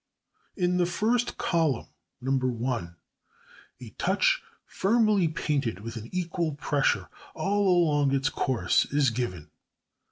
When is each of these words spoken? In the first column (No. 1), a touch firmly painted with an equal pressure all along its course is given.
In 0.57 0.77
the 0.77 0.87
first 0.87 1.37
column 1.37 1.85
(No. 2.21 2.31
1), 2.31 2.95
a 3.81 3.89
touch 3.99 4.41
firmly 4.65 5.27
painted 5.27 5.81
with 5.81 5.95
an 5.95 6.09
equal 6.11 6.55
pressure 6.55 7.07
all 7.35 7.67
along 7.83 8.11
its 8.15 8.29
course 8.29 8.85
is 8.85 9.11
given. 9.11 9.51